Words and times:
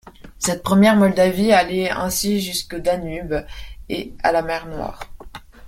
Cette 0.39 0.63
première 0.63 0.95
Moldavie 0.95 1.51
allait 1.51 1.91
ainsi 1.91 2.39
jusqu’au 2.41 2.79
Danube 2.79 3.35
et 3.87 4.15
à 4.23 4.31
la 4.31 4.41
mer 4.41 4.65
Noire. 4.65 4.99